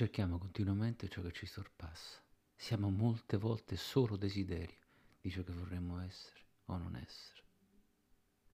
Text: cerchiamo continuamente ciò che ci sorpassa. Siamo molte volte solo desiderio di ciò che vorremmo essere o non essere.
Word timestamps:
cerchiamo 0.00 0.38
continuamente 0.38 1.10
ciò 1.10 1.20
che 1.20 1.30
ci 1.30 1.44
sorpassa. 1.44 2.22
Siamo 2.56 2.88
molte 2.88 3.36
volte 3.36 3.76
solo 3.76 4.16
desiderio 4.16 4.78
di 5.20 5.30
ciò 5.30 5.42
che 5.42 5.52
vorremmo 5.52 6.00
essere 6.00 6.40
o 6.64 6.78
non 6.78 6.96
essere. 6.96 7.19